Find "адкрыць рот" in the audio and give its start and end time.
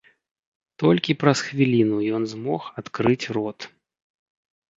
2.83-3.59